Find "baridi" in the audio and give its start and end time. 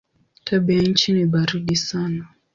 1.25-1.75